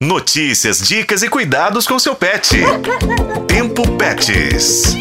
Notícias, 0.00 0.78
dicas 0.86 1.24
e 1.24 1.28
cuidados 1.28 1.84
com 1.84 1.98
seu 1.98 2.14
pet. 2.14 2.56
Tempo 3.48 3.82
Pets. 3.96 4.94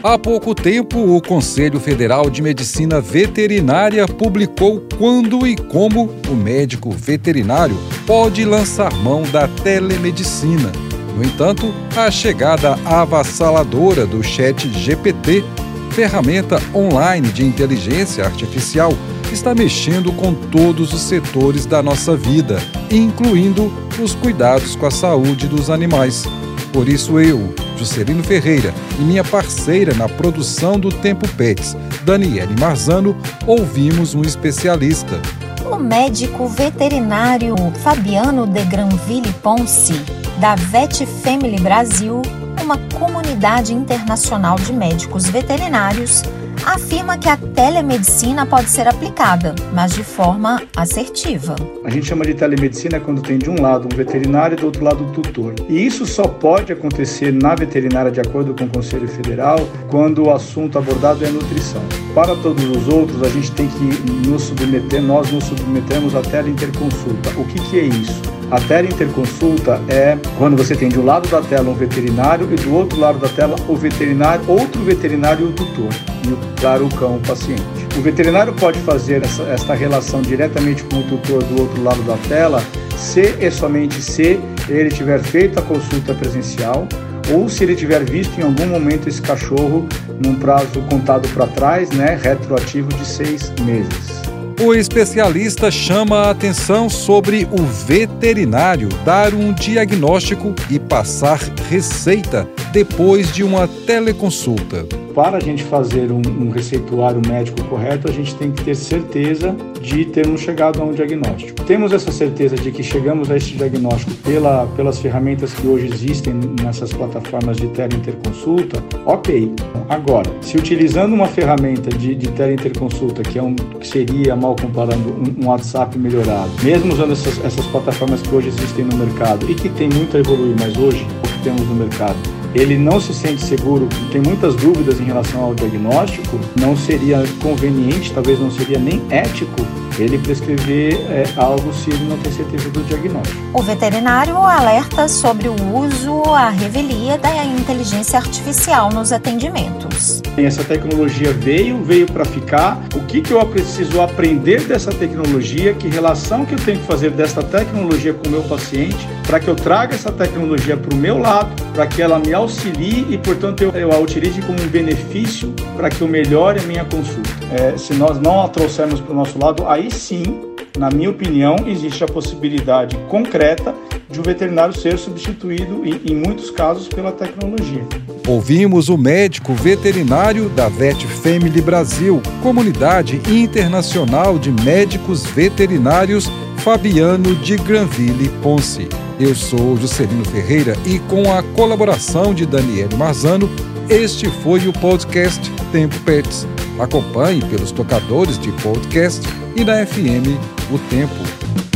Há 0.00 0.16
pouco 0.16 0.54
tempo, 0.54 1.16
o 1.16 1.20
Conselho 1.20 1.80
Federal 1.80 2.30
de 2.30 2.40
Medicina 2.40 3.00
Veterinária 3.00 4.06
publicou 4.06 4.86
quando 4.96 5.44
e 5.44 5.56
como 5.56 6.04
o 6.28 6.36
médico 6.36 6.92
veterinário 6.92 7.76
pode 8.06 8.44
lançar 8.44 8.94
mão 9.02 9.22
da 9.22 9.48
telemedicina. 9.48 10.70
No 11.16 11.24
entanto, 11.24 11.74
a 11.96 12.08
chegada 12.08 12.78
avassaladora 12.84 14.06
do 14.06 14.22
Chat 14.22 14.68
GPT, 14.68 15.42
ferramenta 15.90 16.62
online 16.72 17.26
de 17.32 17.44
inteligência 17.44 18.24
artificial, 18.24 18.92
está 19.38 19.54
mexendo 19.54 20.12
com 20.12 20.34
todos 20.34 20.92
os 20.92 21.00
setores 21.02 21.64
da 21.64 21.80
nossa 21.80 22.16
vida, 22.16 22.60
incluindo 22.90 23.72
os 24.02 24.12
cuidados 24.12 24.74
com 24.74 24.84
a 24.84 24.90
saúde 24.90 25.46
dos 25.46 25.70
animais. 25.70 26.24
Por 26.72 26.88
isso 26.88 27.20
eu, 27.20 27.54
Juscelino 27.76 28.24
Ferreira, 28.24 28.74
e 28.98 29.02
minha 29.02 29.22
parceira 29.22 29.94
na 29.94 30.08
produção 30.08 30.78
do 30.78 30.90
Tempo 30.90 31.26
Pets, 31.36 31.76
Daniele 32.02 32.52
Marzano, 32.58 33.16
ouvimos 33.46 34.12
um 34.12 34.22
especialista. 34.22 35.22
O 35.70 35.76
médico 35.76 36.48
veterinário 36.48 37.54
Fabiano 37.84 38.44
de 38.44 38.64
Granville 38.64 39.32
Ponce, 39.34 39.94
da 40.40 40.56
Vet 40.56 41.06
Family 41.06 41.60
Brasil, 41.60 42.22
uma 42.60 42.76
comunidade 42.98 43.72
internacional 43.72 44.56
de 44.56 44.72
médicos 44.72 45.28
veterinários, 45.28 46.24
afirma 46.68 47.16
que 47.16 47.28
a 47.28 47.36
telemedicina 47.36 48.44
pode 48.44 48.68
ser 48.68 48.86
aplicada, 48.86 49.54
mas 49.72 49.94
de 49.94 50.04
forma 50.04 50.62
assertiva. 50.76 51.56
A 51.82 51.88
gente 51.88 52.06
chama 52.06 52.26
de 52.26 52.34
telemedicina 52.34 53.00
quando 53.00 53.22
tem 53.22 53.38
de 53.38 53.48
um 53.48 53.60
lado 53.60 53.88
um 53.90 53.96
veterinário 53.96 54.54
e 54.54 54.60
do 54.60 54.66
outro 54.66 54.84
lado 54.84 55.02
um 55.02 55.10
tutor. 55.10 55.54
E 55.68 55.86
isso 55.86 56.04
só 56.04 56.24
pode 56.24 56.70
acontecer 56.70 57.32
na 57.32 57.54
veterinária, 57.54 58.10
de 58.10 58.20
acordo 58.20 58.54
com 58.54 58.64
o 58.64 58.68
Conselho 58.68 59.08
Federal, 59.08 59.58
quando 59.90 60.24
o 60.24 60.30
assunto 60.30 60.76
abordado 60.78 61.24
é 61.24 61.30
nutrição. 61.30 61.82
Para 62.14 62.36
todos 62.36 62.62
os 62.64 62.86
outros, 62.88 63.22
a 63.22 63.28
gente 63.30 63.50
tem 63.52 63.66
que 63.66 64.28
nos 64.28 64.42
submeter, 64.42 65.00
nós 65.00 65.30
nos 65.32 65.44
submetemos 65.44 66.14
à 66.14 66.20
teleinterconsulta. 66.20 67.30
O 67.38 67.44
que, 67.46 67.60
que 67.70 67.80
é 67.80 67.84
isso? 67.84 68.37
A 68.50 68.58
teleinterconsulta 68.60 69.80
é 69.88 70.16
quando 70.38 70.56
você 70.56 70.74
tem 70.74 70.88
de 70.88 70.98
um 70.98 71.04
lado 71.04 71.28
da 71.28 71.42
tela 71.42 71.68
um 71.68 71.74
veterinário 71.74 72.48
e 72.50 72.56
do 72.56 72.74
outro 72.74 72.98
lado 72.98 73.18
da 73.18 73.28
tela 73.28 73.56
o 73.68 73.76
veterinário, 73.76 74.42
outro 74.48 74.82
veterinário 74.82 75.46
e 75.46 75.50
o 75.50 75.52
tutor. 75.52 75.90
E 76.24 76.60
claro, 76.60 76.86
o 76.86 76.94
cão, 76.94 77.16
o 77.16 77.20
paciente. 77.20 77.62
O 77.96 78.00
veterinário 78.00 78.54
pode 78.54 78.78
fazer 78.80 79.22
essa, 79.22 79.42
essa 79.42 79.74
relação 79.74 80.22
diretamente 80.22 80.82
com 80.84 81.00
o 81.00 81.02
tutor 81.02 81.42
do 81.42 81.60
outro 81.60 81.82
lado 81.82 82.02
da 82.04 82.16
tela 82.28 82.62
se 82.96 83.34
e 83.38 83.50
somente 83.50 84.00
se 84.00 84.40
ele 84.68 84.88
tiver 84.88 85.20
feito 85.20 85.58
a 85.58 85.62
consulta 85.62 86.14
presencial 86.14 86.88
ou 87.30 87.48
se 87.48 87.64
ele 87.64 87.76
tiver 87.76 88.02
visto 88.04 88.40
em 88.40 88.44
algum 88.44 88.66
momento 88.66 89.08
esse 89.08 89.20
cachorro 89.20 89.86
num 90.24 90.34
prazo 90.34 90.80
contado 90.88 91.28
para 91.28 91.46
trás, 91.46 91.90
né, 91.90 92.18
retroativo 92.20 92.88
de 92.88 93.04
seis 93.04 93.52
meses. 93.62 94.22
O 94.60 94.74
especialista 94.74 95.70
chama 95.70 96.16
a 96.16 96.30
atenção 96.30 96.90
sobre 96.90 97.46
o 97.52 97.62
veterinário 97.62 98.88
dar 99.04 99.32
um 99.32 99.52
diagnóstico 99.52 100.52
e 100.68 100.80
passar 100.80 101.38
receita 101.70 102.48
depois 102.72 103.32
de 103.32 103.44
uma 103.44 103.68
teleconsulta. 103.68 104.84
Para 105.18 105.38
a 105.38 105.40
gente 105.40 105.64
fazer 105.64 106.12
um, 106.12 106.22
um, 106.40 106.48
receituário 106.48 107.20
médico 107.26 107.60
correto, 107.64 108.08
a 108.08 108.12
gente 108.12 108.36
tem 108.36 108.52
que 108.52 108.62
ter 108.62 108.76
certeza 108.76 109.52
de 109.82 110.04
termos 110.04 110.40
chegado 110.40 110.80
a 110.80 110.84
um 110.84 110.92
diagnóstico. 110.92 111.60
Temos 111.64 111.92
essa 111.92 112.12
certeza 112.12 112.54
de 112.54 112.70
que 112.70 112.84
chegamos 112.84 113.28
a 113.28 113.36
esse 113.36 113.50
diagnóstico 113.54 114.12
pela, 114.22 114.68
pelas 114.76 115.00
ferramentas 115.00 115.52
que 115.54 115.66
hoje 115.66 115.90
existem 115.92 116.34
nessas 116.62 116.92
plataformas 116.92 117.56
de 117.56 117.66
teleinterconsulta, 117.66 118.80
ok. 119.04 119.52
Agora, 119.88 120.30
se 120.40 120.56
utilizando 120.56 121.14
uma 121.14 121.26
ferramenta 121.26 121.90
de, 121.90 122.14
de 122.14 122.28
teleinterconsulta, 122.28 123.24
que, 123.24 123.40
é 123.40 123.42
um, 123.42 123.56
que 123.56 123.88
seria, 123.88 124.36
mal 124.36 124.54
comparando, 124.54 125.08
um, 125.10 125.44
um 125.44 125.48
WhatsApp 125.48 125.98
melhorado, 125.98 126.52
mesmo 126.62 126.92
usando 126.92 127.14
essas, 127.14 127.44
essas 127.44 127.66
plataformas 127.66 128.22
que 128.22 128.32
hoje 128.32 128.50
existem 128.50 128.84
no 128.84 128.96
mercado 128.96 129.50
e 129.50 129.56
que 129.56 129.68
tem 129.70 129.88
muito 129.88 130.16
a 130.16 130.20
evoluir, 130.20 130.54
mas 130.60 130.76
hoje 130.76 131.04
o 131.24 131.28
que 131.28 131.42
temos 131.42 131.62
no 131.62 131.74
mercado 131.74 132.37
ele 132.54 132.78
não 132.78 133.00
se 133.00 133.12
sente 133.14 133.42
seguro, 133.42 133.88
tem 134.10 134.20
muitas 134.20 134.54
dúvidas 134.54 135.00
em 135.00 135.04
relação 135.04 135.42
ao 135.42 135.54
diagnóstico, 135.54 136.38
não 136.58 136.76
seria 136.76 137.22
conveniente, 137.42 138.12
talvez 138.12 138.38
não 138.38 138.50
seria 138.50 138.78
nem 138.78 139.02
ético 139.10 139.66
ele 139.98 140.18
prescrever 140.18 140.94
é, 141.10 141.24
algo 141.36 141.72
se 141.72 141.90
ele 141.90 142.04
não 142.04 142.16
tem 142.18 142.32
certeza 142.32 142.70
do 142.70 142.82
diagnóstico. 142.84 143.36
O 143.52 143.62
veterinário 143.62 144.36
alerta 144.36 145.08
sobre 145.08 145.48
o 145.48 145.54
uso, 145.76 146.22
a 146.32 146.50
revelia 146.50 147.18
da 147.18 147.44
inteligência 147.44 148.18
artificial 148.18 148.90
nos 148.90 149.12
atendimentos. 149.12 150.22
Essa 150.36 150.62
tecnologia 150.62 151.32
veio, 151.32 151.82
veio 151.82 152.06
para 152.06 152.24
ficar. 152.24 152.80
Que, 153.08 153.22
que 153.22 153.32
eu 153.32 153.44
preciso 153.46 154.02
aprender 154.02 154.64
dessa 154.64 154.92
tecnologia? 154.92 155.72
Que 155.72 155.88
relação 155.88 156.44
que 156.44 156.54
eu 156.54 156.58
tenho 156.58 156.78
que 156.78 156.86
fazer 156.86 157.10
dessa 157.10 157.42
tecnologia 157.42 158.12
com 158.12 158.28
o 158.28 158.30
meu 158.30 158.42
paciente 158.42 159.08
para 159.26 159.40
que 159.40 159.48
eu 159.48 159.56
traga 159.56 159.94
essa 159.94 160.12
tecnologia 160.12 160.76
para 160.76 160.94
o 160.94 160.96
meu 160.96 161.18
lado, 161.18 161.50
para 161.72 161.86
que 161.86 162.02
ela 162.02 162.18
me 162.18 162.34
auxilie 162.34 163.06
e, 163.10 163.16
portanto, 163.16 163.62
eu, 163.62 163.70
eu 163.70 163.92
a 163.92 163.98
utilize 163.98 164.40
como 164.42 164.60
um 164.60 164.68
benefício 164.68 165.54
para 165.74 165.88
que 165.88 166.02
eu 166.02 166.08
melhore 166.08 166.60
a 166.60 166.62
minha 166.64 166.84
consulta. 166.84 167.30
É, 167.50 167.78
se 167.78 167.94
nós 167.94 168.20
não 168.20 168.42
a 168.42 168.48
trouxermos 168.48 169.00
para 169.00 169.12
o 169.12 169.16
nosso 169.16 169.38
lado, 169.38 169.66
aí 169.66 169.90
sim, 169.90 170.47
na 170.78 170.90
minha 170.90 171.10
opinião, 171.10 171.56
existe 171.66 172.04
a 172.04 172.06
possibilidade 172.06 172.96
concreta 173.08 173.74
de 174.08 174.20
um 174.20 174.22
veterinário 174.22 174.78
ser 174.78 174.96
substituído, 174.96 175.84
em, 175.84 176.12
em 176.12 176.14
muitos 176.14 176.50
casos, 176.50 176.86
pela 176.86 177.10
tecnologia. 177.10 177.84
Ouvimos 178.26 178.88
o 178.88 178.96
médico 178.96 179.52
veterinário 179.54 180.48
da 180.50 180.68
Vet 180.68 181.04
Family 181.06 181.60
Brasil, 181.60 182.22
comunidade 182.42 183.20
internacional 183.28 184.38
de 184.38 184.52
médicos 184.52 185.24
veterinários, 185.26 186.30
Fabiano 186.58 187.34
de 187.36 187.56
Granville 187.56 188.28
Ponce. 188.42 188.88
Eu 189.18 189.34
sou 189.34 189.76
Juscelino 189.76 190.24
Ferreira 190.24 190.76
e 190.86 190.98
com 191.00 191.32
a 191.32 191.42
colaboração 191.42 192.32
de 192.32 192.46
Daniele 192.46 192.94
Marzano, 192.96 193.50
este 193.88 194.28
foi 194.42 194.68
o 194.68 194.72
podcast 194.72 195.50
Tempo 195.72 195.98
Pets. 196.00 196.46
Acompanhe 196.78 197.42
pelos 197.46 197.72
tocadores 197.72 198.38
de 198.38 198.52
podcast 198.52 199.26
e 199.56 199.64
na 199.64 199.84
FM 199.84 200.57
o 200.70 200.78
tempo. 200.90 201.67